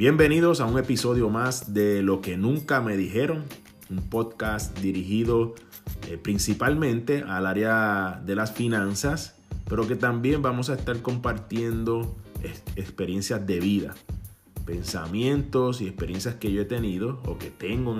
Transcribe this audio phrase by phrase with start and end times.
[0.00, 3.44] Bienvenidos a un episodio más de Lo que nunca me dijeron,
[3.90, 5.54] un podcast dirigido
[6.08, 9.36] eh, principalmente al área de las finanzas,
[9.68, 12.16] pero que también vamos a estar compartiendo
[12.76, 13.94] experiencias de vida,
[14.64, 17.94] pensamientos y experiencias que yo he tenido o que tengo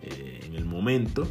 [0.00, 1.28] eh, en el momento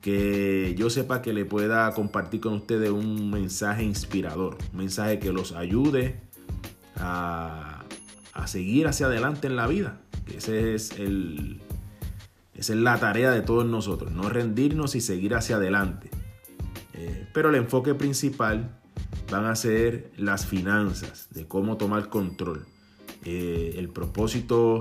[0.00, 5.34] que yo sepa que le pueda compartir con ustedes un mensaje inspirador, un mensaje que
[5.34, 6.18] los ayude
[6.96, 7.71] a
[8.32, 10.00] a seguir hacia adelante en la vida.
[10.34, 11.60] Ese es el,
[12.54, 16.10] esa es la tarea de todos nosotros, no rendirnos y seguir hacia adelante.
[16.94, 18.70] Eh, pero el enfoque principal
[19.30, 22.66] van a ser las finanzas, de cómo tomar control.
[23.24, 24.80] Eh, el propósito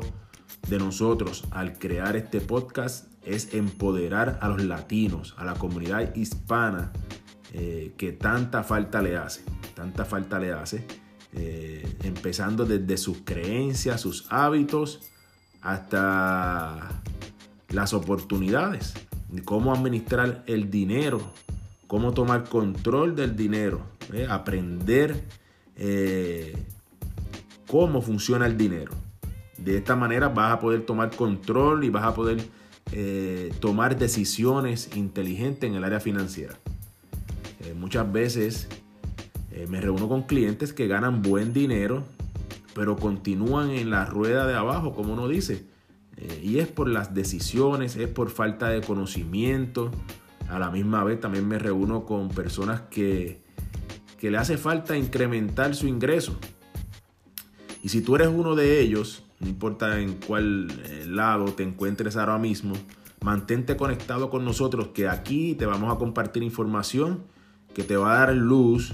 [0.67, 6.91] de nosotros al crear este podcast es empoderar a los latinos, a la comunidad hispana
[7.53, 9.43] eh, que tanta falta le hace,
[9.75, 10.85] tanta falta le hace
[11.33, 14.99] eh, empezando desde sus creencias, sus hábitos,
[15.61, 17.01] hasta
[17.69, 18.93] las oportunidades,
[19.45, 21.21] cómo administrar el dinero,
[21.87, 24.27] cómo tomar control del dinero, ¿eh?
[24.29, 25.23] aprender
[25.77, 26.53] eh,
[27.65, 28.91] cómo funciona el dinero.
[29.57, 32.43] De esta manera vas a poder tomar control y vas a poder
[33.61, 36.59] tomar decisiones inteligentes en el área financiera.
[37.77, 38.67] muchas veces
[39.51, 42.05] eh, me reúno con clientes que ganan buen dinero,
[42.73, 45.65] pero continúan en la rueda de abajo, como uno dice.
[46.17, 49.91] Eh, y es por las decisiones, es por falta de conocimiento.
[50.49, 53.41] A la misma vez también me reúno con personas que,
[54.17, 56.37] que le hace falta incrementar su ingreso.
[57.83, 62.15] Y si tú eres uno de ellos, no importa en cuál eh, lado te encuentres
[62.15, 62.73] ahora mismo,
[63.21, 67.23] mantente conectado con nosotros que aquí te vamos a compartir información
[67.73, 68.93] que te va a dar luz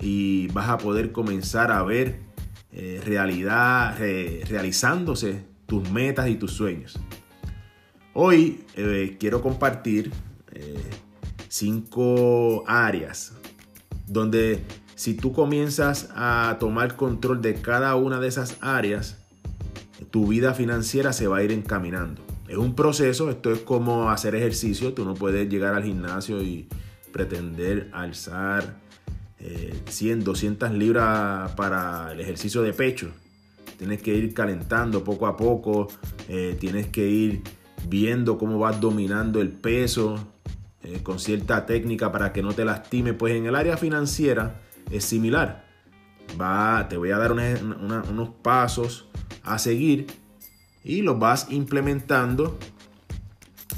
[0.00, 2.20] y vas a poder comenzar a ver
[2.72, 6.98] eh, realidad, realizándose tus metas y tus sueños.
[8.14, 10.10] Hoy eh, quiero compartir
[10.52, 10.82] eh,
[11.48, 13.34] cinco áreas
[14.06, 14.64] donde
[14.96, 19.18] si tú comienzas a tomar control de cada una de esas áreas,
[20.10, 22.22] tu vida financiera se va a ir encaminando.
[22.48, 26.66] Es un proceso, esto es como hacer ejercicio, tú no puedes llegar al gimnasio y
[27.12, 28.80] pretender alzar
[29.38, 33.10] 100, eh, 200 libras para el ejercicio de pecho.
[33.76, 35.88] Tienes que ir calentando poco a poco,
[36.28, 37.42] eh, tienes que ir
[37.88, 40.18] viendo cómo vas dominando el peso
[40.82, 43.14] eh, con cierta técnica para que no te lastime.
[43.14, 44.60] Pues en el área financiera
[44.90, 45.64] es similar.
[46.40, 49.08] Va, te voy a dar unos pasos
[49.44, 50.08] a seguir
[50.84, 52.58] y los vas implementando.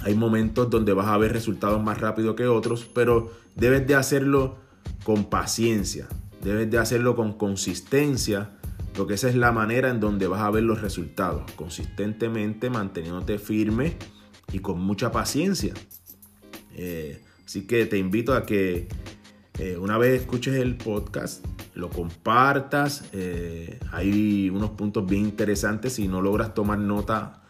[0.03, 4.56] Hay momentos donde vas a ver resultados más rápido que otros, pero debes de hacerlo
[5.04, 6.08] con paciencia,
[6.42, 8.50] debes de hacerlo con consistencia,
[8.94, 13.96] porque esa es la manera en donde vas a ver los resultados, consistentemente manteniéndote firme
[14.52, 15.74] y con mucha paciencia.
[16.74, 18.88] Eh, así que te invito a que
[19.58, 23.08] eh, una vez escuches el podcast, lo compartas.
[23.12, 25.94] Eh, hay unos puntos bien interesantes.
[25.94, 27.42] Si no logras tomar nota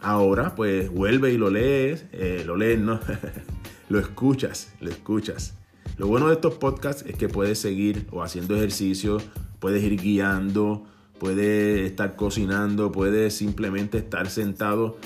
[0.00, 2.06] ahora, pues vuelve y lo lees.
[2.44, 3.00] lo lees, no,
[3.88, 5.54] lo escuchas, lo escuchas.
[5.96, 9.18] Lo bueno de estos podcasts es que puedes seguir o haciendo ejercicio,
[9.60, 10.84] puedes ir guiando,
[11.18, 14.98] puedes estar cocinando, puedes simplemente estar sentado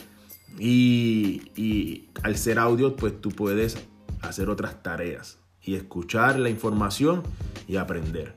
[0.59, 3.79] y, al ser audio pues tú puedes
[4.23, 7.23] hacer otras tareas y escuchar la información
[7.67, 8.35] y aprender.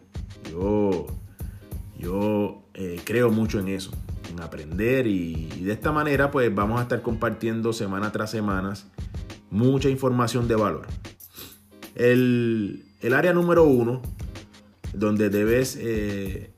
[0.49, 1.07] Yo,
[1.97, 3.91] yo eh, creo mucho en eso,
[4.29, 8.73] en aprender y, y, de esta manera pues vamos a estar compartiendo semana tras semana
[9.49, 10.87] mucha información de valor.
[11.95, 14.01] El, área número uno,
[14.93, 16.51] donde debes eh,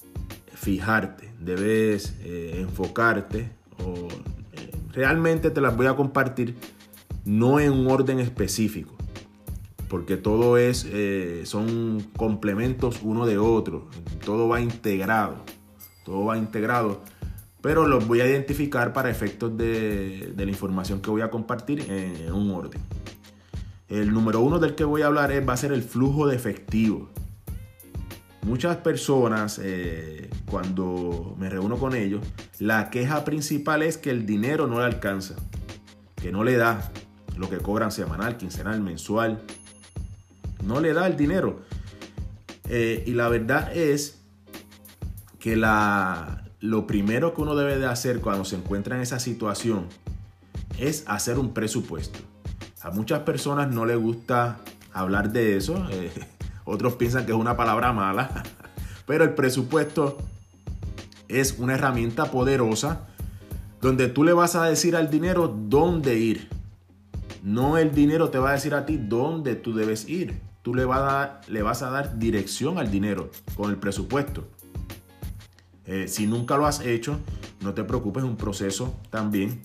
[0.54, 4.08] fijarte, debes eh, enfocarte, o
[4.54, 6.56] eh, realmente te las voy a compartir
[7.26, 8.94] no en un orden específico,
[9.88, 10.88] porque todo es,
[11.46, 13.88] son complementos uno de otro,
[14.26, 15.38] todo va integrado,
[16.04, 17.02] todo va integrado,
[17.62, 22.34] pero los voy a identificar para efectos de, la información que voy a compartir en
[22.34, 22.82] un orden.
[23.90, 26.36] El número uno del que voy a hablar es, va a ser el flujo de
[26.36, 27.10] efectivo.
[28.44, 32.26] Muchas personas, eh, cuando me reúno con ellos,
[32.60, 35.36] la queja principal es que el dinero no le alcanza,
[36.16, 36.92] que no le da
[37.38, 39.42] lo que cobran semanal, quincenal, mensual.
[40.64, 41.62] No le da el dinero.
[42.70, 44.22] Eh, y la verdad es
[45.40, 49.88] que la, lo primero que uno debe de hacer cuando se encuentra en esa situación
[50.80, 52.20] es hacer un presupuesto.
[52.84, 54.60] A muchas personas no les gusta
[54.92, 55.88] hablar de eso.
[55.90, 56.12] Eh,
[56.66, 58.44] otros piensan que es una palabra mala.
[59.08, 60.18] Pero el presupuesto
[61.30, 63.08] es una herramienta poderosa
[63.82, 66.50] donde tú le vas a decir al dinero dónde ir.
[67.42, 70.40] No el dinero te va a decir a ti dónde tú debes ir.
[70.62, 74.48] Tú le, vas a dar dirección al dinero con el presupuesto.
[75.86, 77.20] Eh, si nunca lo has hecho,
[77.60, 79.62] no te preocupes, es un proceso también.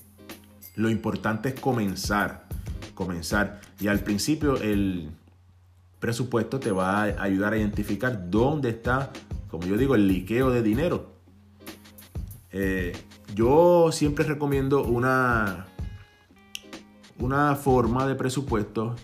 [0.75, 2.49] Lo importante es comenzar,
[2.99, 3.61] comenzar.
[3.79, 5.11] Y al principio el
[6.01, 9.13] presupuesto te va a ayudar a identificar dónde está,
[9.49, 11.13] como yo digo, el liqueo de dinero.
[12.51, 12.97] Eh,
[13.37, 15.67] yo siempre recomiendo una,
[17.21, 18.97] una forma de presupuesto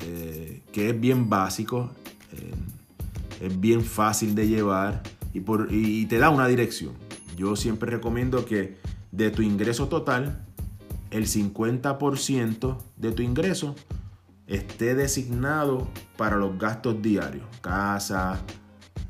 [0.00, 1.90] eh, que es bien básico,
[3.40, 6.92] es bien fácil de llevar y, te da una dirección.
[7.36, 8.76] Yo siempre recomiendo que
[9.12, 10.43] de tu ingreso total,
[11.14, 13.76] el 50% de tu ingreso
[14.48, 17.46] esté designado para los gastos diarios.
[17.60, 18.40] Casa,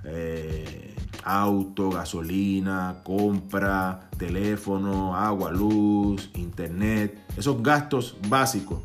[0.04, 7.18] eh, auto, gasolina, compra, teléfono, agua, luz, internet.
[7.38, 8.82] Esos gastos básicos,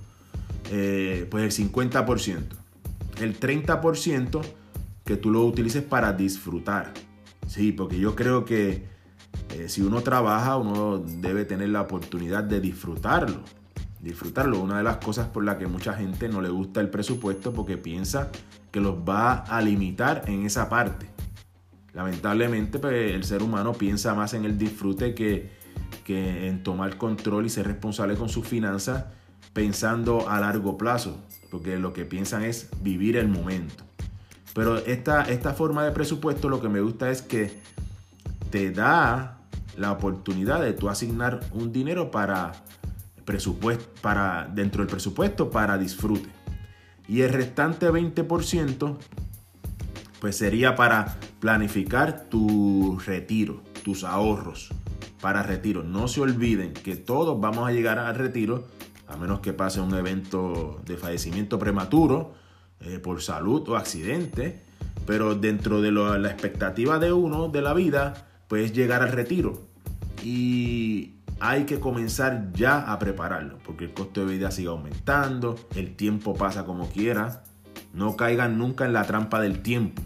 [0.71, 2.55] eh, pues el 50%.
[3.19, 4.41] El 30%
[5.03, 6.93] que tú lo utilices para disfrutar.
[7.47, 8.87] Sí, porque yo creo que
[9.51, 13.41] eh, si uno trabaja, uno debe tener la oportunidad de disfrutarlo.
[13.99, 14.59] Disfrutarlo.
[14.59, 17.77] Una de las cosas por las que mucha gente no le gusta el presupuesto porque
[17.77, 18.29] piensa
[18.71, 21.07] que los va a limitar en esa parte.
[21.93, 25.49] Lamentablemente, pues, el ser humano piensa más en el disfrute que,
[26.05, 29.05] que en tomar control y ser responsable con sus finanzas
[29.53, 31.17] pensando a largo plazo,
[31.49, 33.83] porque lo que piensan es vivir el momento.
[34.53, 37.59] Pero esta, esta forma de presupuesto lo que me gusta es que
[38.49, 39.39] te da
[39.77, 42.51] la oportunidad de tú asignar un dinero para
[43.25, 46.29] presupuesto, para, dentro del presupuesto para disfrute.
[47.07, 48.97] Y el restante 20%
[50.19, 54.69] pues sería para planificar tu retiro, tus ahorros
[55.21, 55.83] para retiro.
[55.83, 58.65] No se olviden que todos vamos a llegar al retiro,
[59.07, 62.33] a menos que pase un evento de fallecimiento prematuro
[62.81, 64.61] eh, por salud o accidente,
[65.05, 69.61] pero dentro de la expectativa de uno de la vida, pues llegar al retiro.
[70.21, 75.95] Y hay que comenzar ya a prepararlo, porque el costo de vida sigue aumentando, el
[75.95, 77.43] tiempo pasa como quiera.
[77.93, 80.01] No caigan nunca en la trampa del tiempo.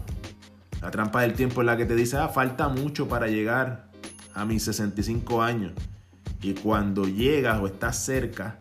[0.80, 3.88] La trampa del tiempo es la que te dice, ah, falta mucho para llegar
[4.34, 5.72] a mis 65 años.
[6.40, 8.60] Y cuando llegas o estás cerca,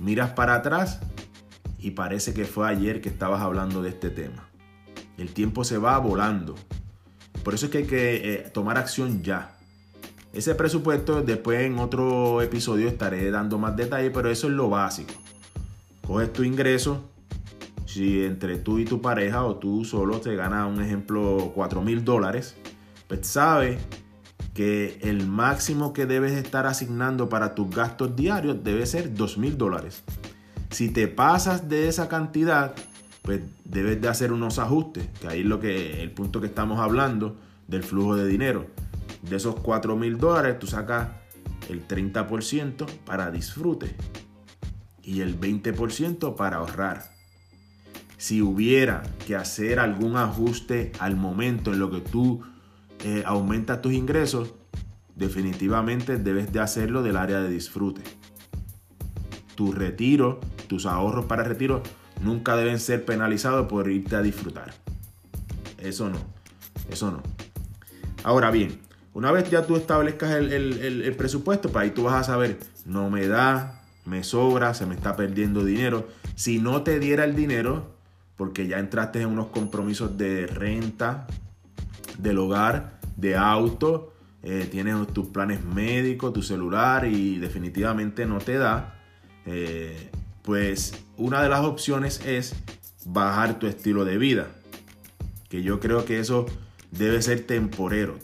[0.00, 1.00] miras para atrás
[1.78, 4.48] y parece que fue ayer que estabas hablando de este tema.
[5.18, 6.54] El tiempo se va volando.
[7.46, 9.56] Por eso es que hay que eh, tomar acción ya.
[10.32, 15.14] Ese presupuesto después en otro episodio estaré dando más detalles, pero eso es lo básico.
[16.04, 17.04] Coges tu ingreso,
[17.84, 22.04] si entre tú y tu pareja o tú solo te ganas un ejemplo 4 mil
[22.04, 22.56] dólares,
[23.06, 23.78] pues sabes
[24.52, 29.56] que el máximo que debes estar asignando para tus gastos diarios debe ser 2 mil
[29.56, 30.02] dólares.
[30.70, 32.74] Si te pasas de esa cantidad,
[33.26, 36.78] pues debes de hacer unos ajustes, que ahí es lo que, el punto que estamos
[36.78, 37.36] hablando
[37.66, 38.68] del flujo de dinero.
[39.28, 41.08] De esos 4 mil dólares, tú sacas
[41.68, 43.96] el 30% para disfrute
[45.02, 47.10] y el 20% para ahorrar.
[48.16, 52.42] Si hubiera que hacer algún ajuste al momento en lo que tú
[53.04, 54.54] eh, aumentas tus ingresos,
[55.16, 58.02] definitivamente debes de hacerlo del área de disfrute.
[59.56, 61.82] Tu retiro tus ahorros para retiro
[62.20, 64.72] nunca deben ser penalizados por irte a disfrutar.
[65.78, 66.18] Eso no,
[66.90, 67.22] eso no.
[68.24, 68.80] Ahora bien,
[69.14, 73.26] una vez ya tú establezcas el, presupuesto, pues ahí tú vas a saber, no me
[73.26, 76.08] da, me sobra, se me está perdiendo dinero.
[76.34, 77.94] Si no te diera el dinero,
[78.36, 81.26] porque ya entraste en unos compromisos de renta,
[82.18, 88.58] del hogar, de auto, eh, tienes tus planes médicos, tu celular y definitivamente no te
[88.58, 89.00] da,
[89.46, 90.10] eh,
[90.46, 92.54] pues una de las opciones es
[93.04, 94.46] bajar tu estilo de vida.
[95.50, 96.46] Que yo creo que eso
[96.92, 98.16] debe ser temporero,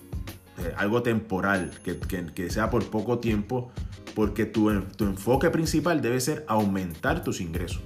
[0.59, 3.73] eh, algo temporal, que, sea por poco tiempo,
[4.15, 7.83] porque tu, tu enfoque principal debe ser aumentar tus ingresos,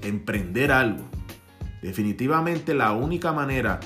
[0.00, 1.04] emprender algo.
[1.82, 3.78] Definitivamente la única manera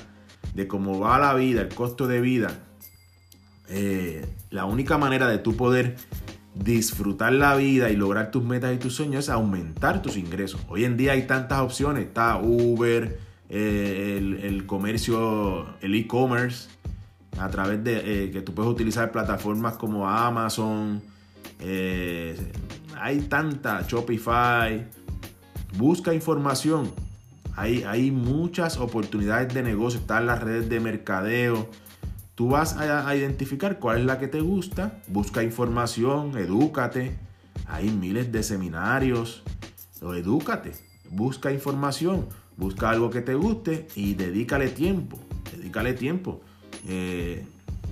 [0.54, 2.60] de cómo va la vida, el costo de vida,
[3.68, 5.96] eh, la única manera de tú poder
[6.62, 10.60] disfrutar la vida y lograr tus metas y tus sueños es aumentar tus ingresos.
[10.68, 12.06] Hoy en día hay tantas opciones.
[12.06, 16.68] Está Uber, eh, el, comercio, el e-commerce,
[17.38, 21.02] a través de eh, que tú puedes utilizar plataformas como Amazon.
[21.60, 22.36] Eh,
[22.98, 24.86] hay tanta, Shopify.
[25.76, 26.90] Busca información.
[27.54, 30.00] Hay, hay muchas oportunidades de negocio.
[30.00, 31.68] Están las redes de mercadeo.
[32.36, 37.16] Tú vas a, identificar cuál es la que te gusta, busca información, edúcate.
[37.66, 39.42] Hay miles de seminarios,
[40.00, 40.72] edúcate,
[41.10, 45.18] busca información, busca algo que te guste y dedícale tiempo,
[45.56, 46.42] dedícale tiempo.
[46.86, 47.44] Eh,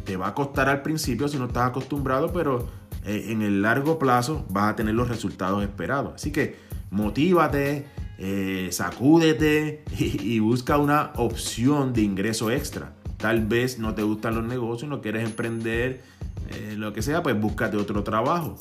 [0.04, 2.68] te va a costar al principio si no estás acostumbrado, pero
[3.06, 6.14] eh, en el largo plazo vas a tener los resultados esperados.
[6.16, 6.56] Así que
[6.90, 7.86] motívate,
[8.18, 12.92] eh, sacúdete y, busca una opción de ingreso extra.
[13.25, 16.02] Tal vez no te gustan los negocios, no quieres emprender,
[16.50, 18.59] eh, lo que sea, pues búscate otro trabajo.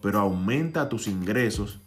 [0.00, 1.82] Pero aumenta tus ingresos.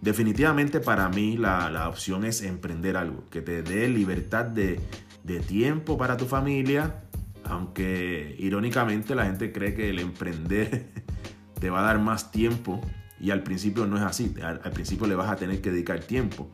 [0.00, 4.80] Definitivamente para mí la, opción es emprender algo que te dé libertad de,
[5.22, 7.04] de tiempo para tu familia,
[7.44, 10.88] aunque irónicamente la gente cree que el emprender
[11.60, 12.80] te va a dar más tiempo
[13.20, 14.34] y al principio no es así.
[14.42, 16.50] Al, principio le vas a tener que dedicar tiempo,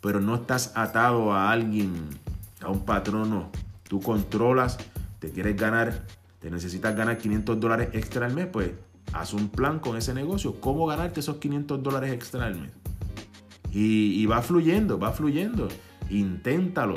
[0.00, 1.92] pero no estás atado a alguien,
[2.60, 3.52] a un patrono.
[3.90, 4.78] Tú controlas,
[5.18, 6.06] te quieres ganar,
[6.38, 8.70] te necesitas ganar 500 dólares extra al mes, pues
[9.12, 10.60] haz un plan con ese negocio.
[10.60, 12.70] ¿Cómo ganarte esos 500 dólares extra al mes?
[13.72, 15.66] Y, va fluyendo, va fluyendo.
[16.08, 16.94] Inténtalo,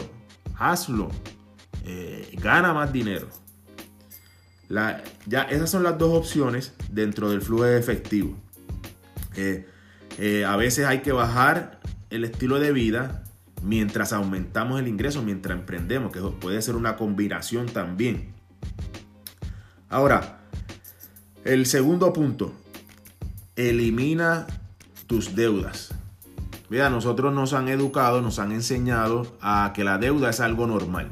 [0.60, 1.10] hazlo,
[1.84, 3.28] eh, gana más dinero
[5.26, 8.36] ya esas son las dos opciones dentro del flujo de efectivo.
[9.36, 9.68] Eh,
[10.18, 13.24] eh, a veces hay que bajar el estilo de vida
[13.64, 18.34] mientras aumentamos el ingreso, mientras emprendemos, que puede ser una combinación también.
[19.90, 20.40] Ahora,
[21.44, 22.54] el segundo punto,
[23.56, 24.48] elimina
[25.08, 25.94] tus deudas.
[26.70, 31.12] Mira, nosotros nos han educado, nos han enseñado a que la deuda es algo normal.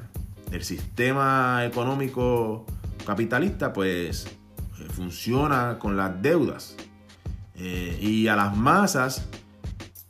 [0.51, 2.65] El sistema económico
[3.05, 6.75] capitalista pues eh, funciona con las deudas.
[7.55, 9.27] Eh, y a las masas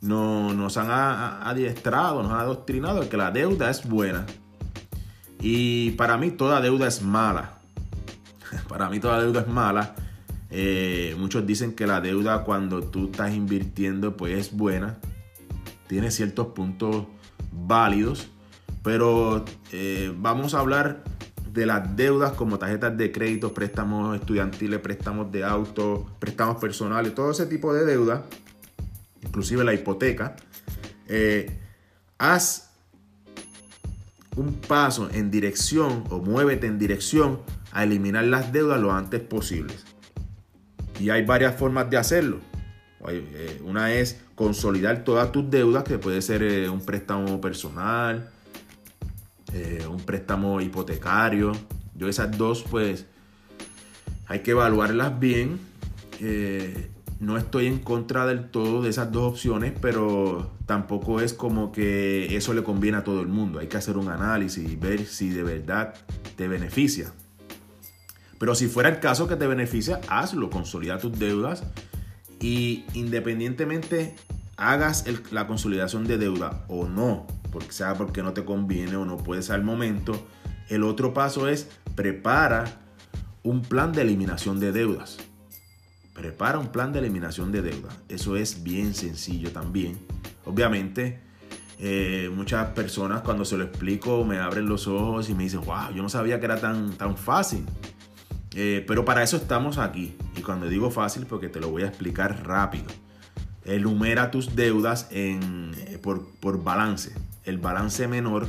[0.02, 4.26] no, nos han adiestrado, nos han adoctrinado que la deuda es buena.
[5.40, 7.58] Y para mí toda deuda es mala.
[8.68, 9.94] para mí toda deuda es mala.
[10.50, 14.98] Eh, muchos dicen que la deuda cuando tú estás invirtiendo pues es buena.
[15.86, 17.06] Tiene ciertos puntos
[17.50, 18.28] válidos.
[18.82, 19.44] Pero
[20.18, 21.04] vamos a hablar
[21.52, 27.30] de las deudas como tarjetas de crédito, préstamos estudiantiles, préstamos de auto, préstamos personales, todo
[27.30, 28.24] ese tipo de deuda,
[29.22, 30.36] inclusive la hipoteca,
[31.08, 31.58] eh,
[32.18, 32.70] haz
[34.36, 39.74] un paso en dirección o muévete en dirección a eliminar las deudas lo antes posible.
[40.98, 42.40] Y hay varias formas de hacerlo.
[43.08, 48.30] Eh, una es consolidar todas tus deudas, que puede ser eh, un préstamo personal,
[49.90, 51.52] un préstamo hipotecario.
[51.94, 53.04] Yo esas dos pues
[54.26, 55.60] hay que evaluarlas bien.
[57.22, 62.36] No estoy en contra del todo de esas dos opciones, pero tampoco es como que
[62.36, 63.60] eso le conviene a todo el mundo.
[63.60, 65.94] Hay que hacer un análisis y ver si de verdad
[66.34, 67.12] te beneficia.
[68.40, 71.62] Pero si fuera el caso que te beneficia, hazlo, consolida tus deudas
[72.40, 74.16] y independientemente
[74.56, 79.16] hagas la consolidación de deuda o no, porque sea porque no te conviene o no
[79.16, 80.26] puedes al momento,
[80.68, 82.80] el otro paso es prepara
[83.44, 85.18] un plan de eliminación de deudas.
[86.14, 87.98] Prepara un plan de eliminación de deudas.
[88.08, 89.98] Eso es bien sencillo también.
[90.44, 91.20] Obviamente,
[91.78, 95.92] eh, muchas personas cuando se lo explico me abren los ojos y me dicen, wow,
[95.94, 97.64] yo no sabía que era tan, tan fácil.
[98.54, 100.16] Eh, pero para eso estamos aquí.
[100.36, 102.86] Y cuando digo fácil, porque te lo voy a explicar rápido
[103.64, 107.14] enumera tus deudas en, eh, por, balance.
[107.44, 108.48] El balance menor,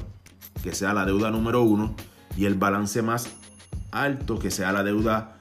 [0.63, 1.95] que sea la deuda número uno,
[2.35, 3.29] y el balance más
[3.91, 5.37] alto, que sea la deuda,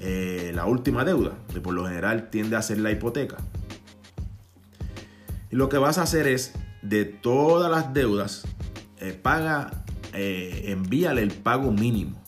[0.00, 3.36] eh, la última deuda, que por lo general tiende a ser la hipoteca.
[5.50, 8.46] Y lo que vas a hacer es, de todas las deudas,
[8.98, 12.22] eh, paga, envíale el pago mínimo.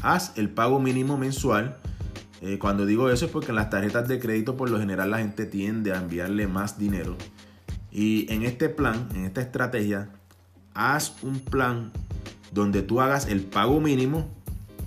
[0.00, 1.78] Haz el pago mínimo mensual
[2.42, 5.18] eh, cuando digo eso es porque en las tarjetas de crédito por lo general la
[5.18, 7.16] gente tiende a enviarle más dinero.
[7.92, 10.10] Y en este plan, en esta estrategia,
[10.74, 11.92] haz un plan
[12.50, 14.28] donde tú hagas el pago mínimo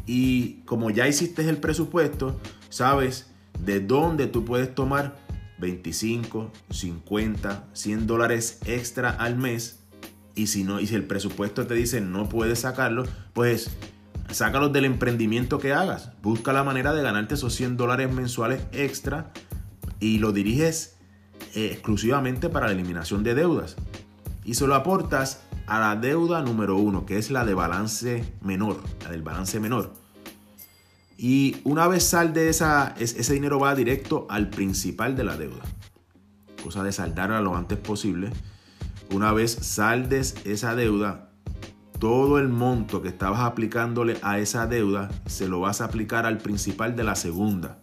[0.06, 5.16] y como ya hiciste el presupuesto, sabes de dónde tú puedes tomar
[5.60, 9.80] 25, 50, 100 dólares extra al mes.
[10.36, 13.72] Y si no, y si el presupuesto te dice no puedes sacarlo, pues
[14.32, 16.12] Sácalos del emprendimiento que hagas.
[16.22, 19.32] Busca la manera de ganarte esos 100 dólares mensuales extra
[20.00, 20.98] y lo diriges
[21.54, 23.76] eh, exclusivamente para la eliminación de deudas.
[24.46, 28.80] Y se lo aportas a la deuda número uno, que es la de balance menor,
[29.04, 29.94] la del balance menor.
[31.18, 35.64] Y una vez sal de esa, ese dinero va directo al principal de la deuda.
[36.62, 38.32] Cosa de saldarla lo antes posible.
[39.12, 41.30] Una vez saldes esa deuda,
[42.00, 46.38] todo el monto que estabas aplicándole a esa deuda se lo vas a aplicar al
[46.38, 47.80] principal de la segunda.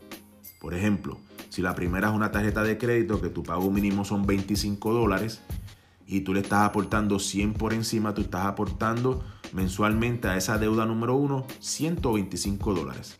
[0.61, 4.27] Por ejemplo, si la primera es una tarjeta de crédito que tu pago mínimo son
[4.27, 5.41] 25 dólares
[6.07, 10.87] y tú le estás aportando 100 por encima, tú estás aportando mensualmente a esa deuda
[10.87, 13.19] número 1 125 dólares.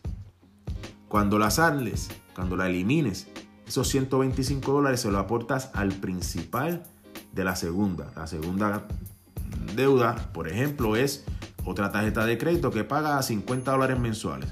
[1.07, 3.27] Cuando la sales, cuando la elimines,
[3.67, 6.83] esos 125 dólares se lo aportas al principal
[7.31, 8.11] de la segunda.
[8.15, 8.87] La segunda
[9.75, 11.23] deuda, por ejemplo, es
[11.65, 14.49] otra tarjeta de crédito que paga 50 dólares mensuales.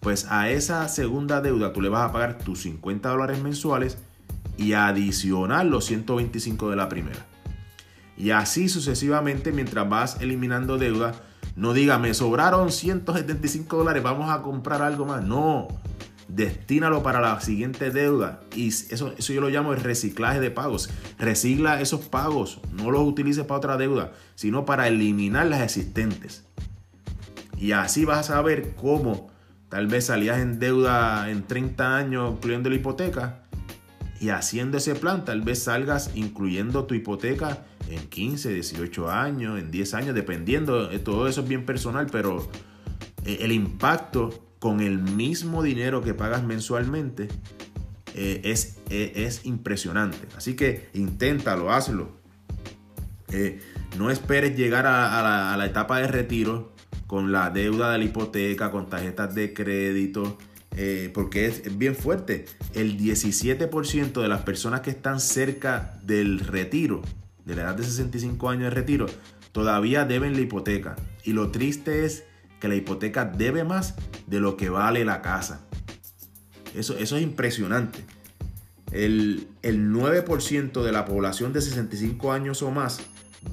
[0.00, 3.96] Pues a esa segunda deuda tú le vas a pagar tus 50 dólares mensuales
[4.56, 7.26] y adicionar los 125 de la primera.
[8.16, 11.14] Y así sucesivamente mientras vas eliminando deuda.
[11.56, 15.22] No diga, me sobraron 175 dólares, vamos a comprar algo más.
[15.22, 15.68] No,
[16.28, 18.40] destínalo para la siguiente deuda.
[18.54, 20.90] Y eso, eso yo lo llamo el reciclaje de pagos.
[21.18, 26.44] Recicla esos pagos, no los utilices para otra deuda, sino para eliminar las existentes.
[27.56, 29.30] Y así vas a saber cómo
[29.68, 33.40] tal vez salías en deuda en 30 años, incluyendo la hipoteca.
[34.20, 39.70] Y haciendo ese plan, tal vez salgas incluyendo tu hipoteca en 15, 18 años, en
[39.70, 40.88] 10 años, dependiendo.
[41.00, 42.48] Todo eso es bien personal, pero
[43.24, 47.28] eh, el impacto con el mismo dinero que pagas mensualmente
[48.14, 50.18] eh, es, eh, es, impresionante.
[50.36, 52.12] Así que inténtalo, hazlo.
[53.32, 53.60] Eh,
[53.98, 56.72] no esperes llegar a, la, etapa de retiro
[57.08, 60.38] con la deuda de la hipoteca, con tarjetas de crédito,
[61.12, 62.46] porque es, bien fuerte.
[62.72, 67.02] El 17% de las personas que están cerca del retiro,
[67.44, 69.06] de la edad de 65 años de retiro,
[69.52, 70.96] todavía deben la hipoteca.
[71.22, 72.24] Y lo triste es
[72.60, 73.94] que la hipoteca debe más
[74.26, 75.66] de lo que vale la casa.
[76.74, 78.04] Eso, eso es impresionante.
[78.90, 83.00] El, el 9% de la población de 65 años o más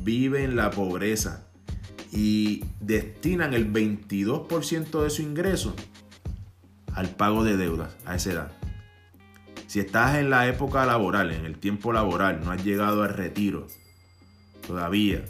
[0.03, 1.47] vive en la pobreza
[2.11, 5.75] y destinan el 22% de su ingreso
[6.93, 8.51] al pago de deudas a esa edad.
[9.67, 13.67] Si estás en la época laboral, en el tiempo laboral, no has llegado al retiro
[14.71, 15.25] todavía,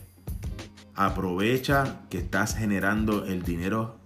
[0.93, 3.97] aprovecha que estás generando el dinero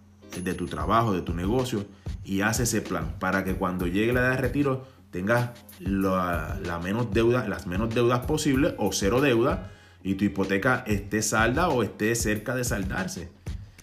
[0.41, 1.86] de tu trabajo, de tu negocio
[2.24, 7.13] y haz ese plan para que cuando llegue la edad de retiro tengas la, menos
[7.13, 9.71] deuda, las menos deudas posibles o cero deuda
[10.04, 13.30] y tu hipoteca esté salda o esté cerca de saldarse.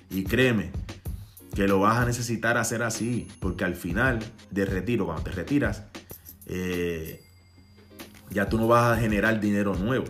[0.08, 0.70] Y créeme
[1.54, 5.84] que lo vas a necesitar hacer así porque al final de retiro, cuando te retiras,
[6.46, 7.22] eh,
[8.30, 10.06] ya tú no vas a generar dinero nuevo.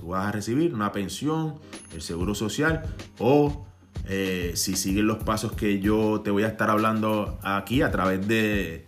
[0.00, 1.56] Tú vas a recibir una pensión,
[1.92, 2.84] el seguro social
[3.18, 3.66] o
[4.08, 8.26] eh, si siguen los pasos que yo te voy a estar hablando aquí a través
[8.26, 8.86] de,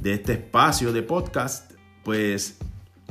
[0.00, 1.72] de este espacio de podcast,
[2.04, 2.58] pues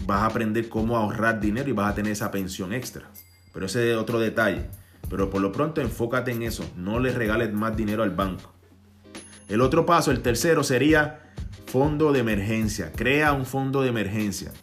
[0.05, 3.11] vas a aprender cómo ahorrar dinero y vas a tener esa pensión extra.
[3.51, 4.67] Pero ese es otro detalle.
[5.09, 6.63] Pero por lo pronto enfócate en eso.
[6.77, 8.53] No le regales más dinero al banco.
[9.49, 11.33] El otro paso, el tercero, sería
[11.65, 12.93] fondo de emergencia.
[12.93, 14.53] Crea un fondo de emergencia.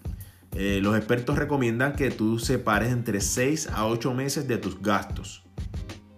[0.59, 5.43] Eh, los expertos recomiendan que tú separes entre 6 a 8 meses de tus gastos.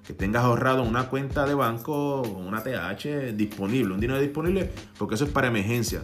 [0.07, 5.25] Que tengas ahorrado una cuenta de banco, una TH disponible, un dinero disponible, porque eso
[5.25, 6.03] es para emergencias.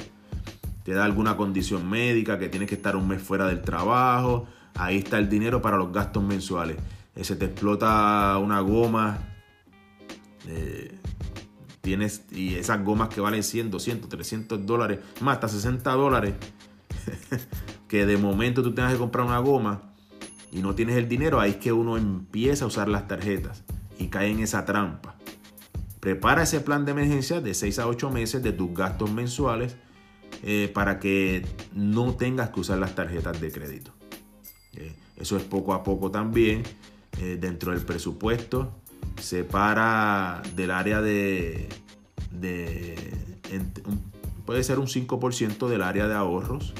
[0.83, 4.47] Te da alguna condición médica, que tienes que estar un mes fuera del trabajo.
[4.75, 6.77] Ahí está el dinero para los gastos mensuales.
[7.15, 9.29] Eh, se te explota una goma.
[10.49, 10.99] Eh,
[11.83, 16.35] tienes y esas gomas que valen 100, 200, 300 dólares, más hasta 60 dólares.
[17.89, 19.95] que de momento tú tengas que comprar una goma
[20.53, 23.65] y no tienes el dinero, ahí es que uno empieza a usar las tarjetas
[23.99, 25.17] y cae en esa trampa.
[26.01, 29.77] Prepara ese plan de emergencia de 6 a 8 meses de tus gastos mensuales
[30.43, 33.93] eh, para que no tengas que usar las tarjetas de crédito.
[34.75, 36.63] Eh, eso es poco a poco también.
[37.21, 38.75] Eh, dentro del presupuesto
[39.21, 41.69] separa del área de,
[42.33, 42.97] de
[44.45, 46.75] puede ser un 5% del área de ahorros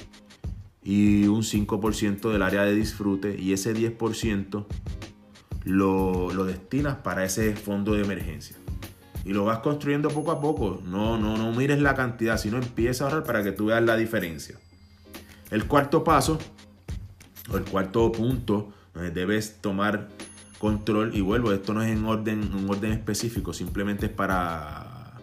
[0.85, 4.67] y un 5% del área de disfrute y ese 10%
[5.65, 8.57] lo, lo, destinas para ese fondo de emergencia.
[9.25, 10.83] Y lo vas construyendo poco a poco.
[10.85, 13.97] No, no, no mires la cantidad, sino empieza a ahorrar para que tú veas la
[13.97, 14.59] diferencia.
[15.51, 16.39] El cuarto paso,
[17.51, 18.75] o el cuarto punto,
[19.15, 20.11] debes tomar
[20.59, 25.15] control, y vuelvo, esto no es en orden, un orden específico, simplemente es para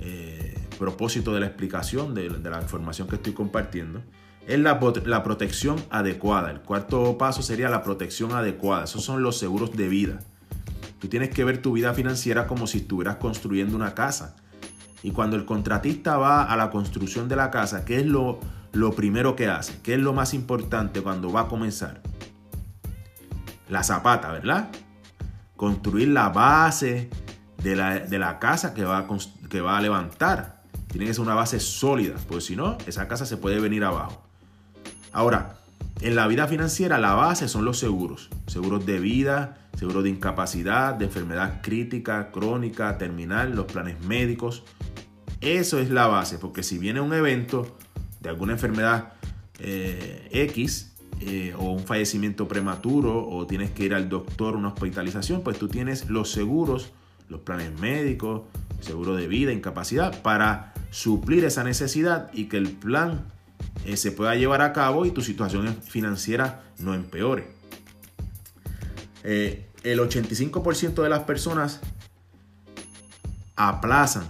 [0.00, 4.02] eh, propósito de la explicación de la información que estoy compartiendo
[4.46, 6.50] es la, protección adecuada.
[6.50, 8.84] El cuarto paso sería la protección adecuada.
[8.84, 10.20] Esos son los seguros de vida.
[11.00, 14.36] Tú tienes que ver tu vida financiera como si estuvieras construyendo una casa.
[15.02, 18.40] Y cuando el contratista va a la construcción de la casa, ¿qué es lo,
[18.72, 19.80] lo primero que hace?
[19.82, 22.00] ¿Qué es lo más importante cuando va a comenzar?
[23.68, 24.70] La zapata, ¿verdad?
[25.56, 27.10] construir la base
[27.62, 29.06] de la, casa que va, a,
[29.48, 30.62] que va a levantar.
[30.88, 34.23] Tiene que ser una base sólida, porque si no, esa casa se puede venir abajo.
[35.14, 35.54] Ahora,
[36.00, 38.28] en la vida financiera la base son los seguros.
[38.46, 44.64] Seguros de vida, seguros de incapacidad, de enfermedad crítica, crónica, terminal, los planes médicos.
[45.40, 47.76] Eso es la base, porque si viene un evento
[48.20, 49.12] de alguna enfermedad
[49.60, 55.42] eh, X, eh, o un fallecimiento prematuro o tienes que ir al doctor, una hospitalización,
[55.42, 56.92] pues tú tienes los seguros,
[57.28, 58.42] los planes médicos,
[58.80, 63.26] seguro de vida, incapacidad, para suplir esa necesidad y que el plan
[63.84, 67.48] eh, se pueda llevar a cabo y tu situación financiera no empeore.
[69.22, 71.80] Eh, el 85% de las personas
[73.56, 74.26] aplazan,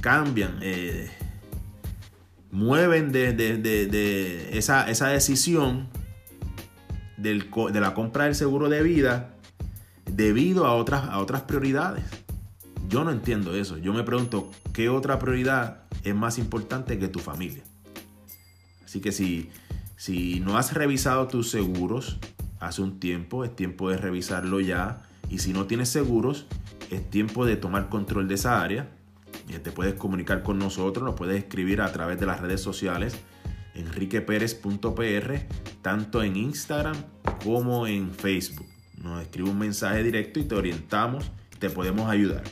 [0.00, 0.58] cambian,
[2.50, 5.88] mueven de, esa, decisión
[7.18, 9.34] de la compra del seguro de vida
[10.06, 12.04] debido a otras prioridades.
[12.90, 13.78] Yo no entiendo eso.
[13.78, 17.62] Yo me pregunto, ¿qué otra prioridad es más importante que tu familia?
[18.90, 19.50] Así que si,
[19.94, 22.18] si no has revisado tus seguros
[22.58, 25.02] hace un tiempo, es tiempo de revisarlo ya.
[25.28, 26.46] Y si no tienes seguros,
[26.90, 28.90] es tiempo de tomar control de esa área.
[29.62, 33.14] Te puedes comunicar con nosotros, nos puedes escribir a través de las redes sociales
[33.76, 35.34] enriqueperez.pr,
[35.82, 36.96] tanto en Instagram
[37.44, 38.66] como en Facebook.
[39.00, 42.42] Nos escribe un mensaje directo y te orientamos, te podemos ayudar.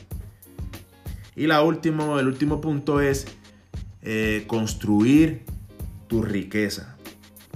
[1.35, 3.27] Y la último, el último punto es
[4.03, 5.43] eh, construir
[6.09, 6.97] tu riqueza,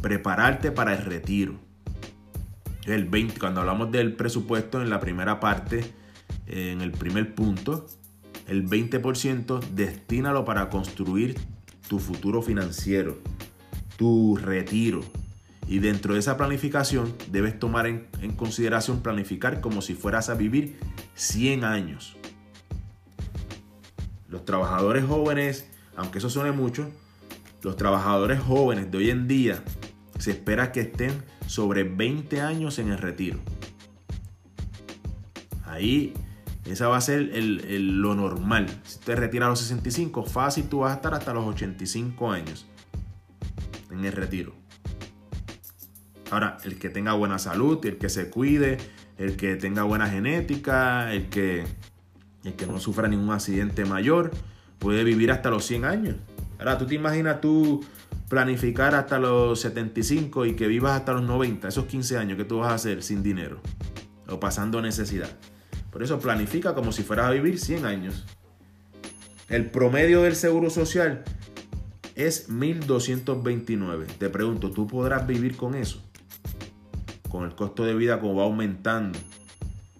[0.01, 1.59] prepararte para el retiro.
[2.85, 5.83] El 20, cuando hablamos del presupuesto en la primera parte,
[6.47, 7.85] en el primer punto,
[8.47, 11.35] el 20% destínalo para construir
[11.89, 13.17] tu futuro financiero
[13.97, 15.01] tu retiro.
[15.67, 20.77] Y dentro de esa planificación debes tomar en, consideración planificar como si fueras a vivir
[21.15, 22.17] 100 años.
[24.27, 26.91] Los trabajadores jóvenes, aunque eso suene mucho,
[27.63, 29.63] los trabajadores jóvenes de hoy en día
[30.19, 33.39] se espera que estén sobre 20 años en el retiro.
[35.65, 36.13] Ahí
[36.65, 38.67] esa va a ser lo normal.
[38.83, 42.67] Si te retiras a los 65, fácil tú vas a estar hasta los 85 años
[43.91, 44.53] en el retiro.
[46.31, 48.77] Ahora, el que tenga buena salud, el que se cuide,
[49.17, 51.63] el que tenga buena genética, el que,
[52.43, 54.31] el que no sufra ningún accidente mayor,
[54.79, 56.15] puede vivir hasta los 100 años.
[56.63, 57.83] Ahora, tú te imaginas tú
[58.29, 62.59] planificar hasta los 75 y que vivas hasta los 90, esos 15 años que tú
[62.59, 63.59] vas a hacer sin dinero
[64.29, 65.29] o pasando necesidad.
[65.91, 68.25] Por eso planifica como si fueras a vivir 100 años.
[69.49, 71.25] El promedio del seguro social
[72.15, 74.05] es 1229.
[74.17, 76.01] Te pregunto, ¿tú podrás vivir con eso?
[77.27, 79.19] Con el costo de vida como va aumentando.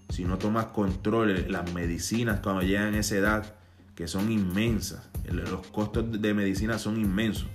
[0.08, 3.56] Si no tomas control, las medicinas cuando llegan a esa edad,
[3.95, 5.12] que son inmensas.
[5.26, 7.48] Los costos de medicina son inmensos.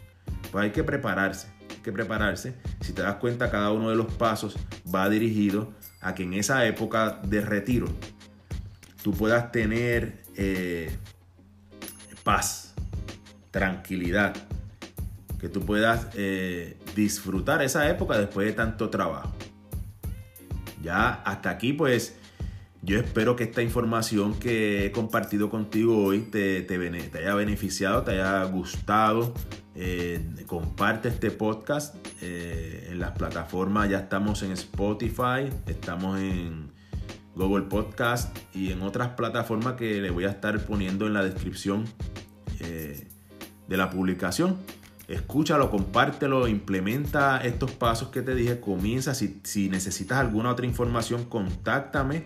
[0.51, 1.49] Pues hay que prepararse.
[1.71, 2.55] Hay que prepararse.
[2.81, 4.57] Si te das cuenta, cada uno de los pasos
[4.93, 7.89] va dirigido a que en esa época de retiro
[9.03, 10.91] tú puedas tener eh,
[12.25, 12.75] paz,
[13.51, 14.35] tranquilidad,
[15.41, 19.33] que tú puedas eh, disfrutar esa época después de tanto trabajo.
[20.83, 22.18] Ya hasta aquí pues
[22.83, 26.67] yo espero que esta información que he compartido contigo hoy te,
[27.15, 29.35] haya beneficiado, te haya gustado.
[29.75, 36.73] Eh, comparte este podcast eh, en las plataformas, ya estamos en Spotify, estamos en
[37.37, 41.85] Google Podcast y en otras plataformas que le voy a estar poniendo en la descripción
[42.59, 44.57] de la publicación.
[45.07, 49.15] Escúchalo, compártelo, implementa estos pasos que te dije, comienza.
[49.15, 52.25] Si necesitas alguna otra información, contáctame.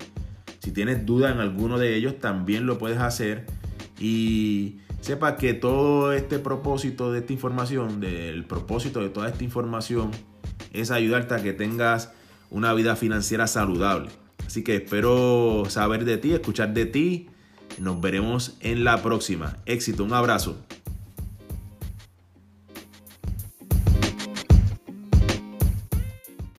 [0.63, 3.47] Si tienes duda en alguno de ellos, también lo puedes hacer.
[3.99, 10.13] Y sepa que todo este propósito de esta información, del propósito de toda esta información,
[10.73, 12.13] es ayudarte a que tengas
[12.49, 14.11] una vida financiera saludable.
[14.47, 17.27] Así que espero saber de ti, escuchar de ti.
[17.81, 19.57] Nos veremos en la próxima.
[19.67, 20.59] Éxito, un abrazo.